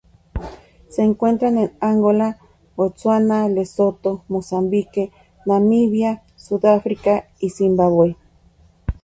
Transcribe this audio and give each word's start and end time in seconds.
Se 0.89 1.03
encuentra 1.03 1.49
en 1.49 1.73
Angola, 1.79 2.39
Botsuana, 2.75 3.47
Lesoto, 3.49 4.23
Mozambique, 4.29 5.11
Namibia, 5.45 6.23
Sudáfrica, 6.35 7.27
y 7.39 7.51
Zimbabue. 7.51 8.17